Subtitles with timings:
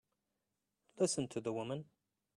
[0.97, 1.85] Listen to the woman!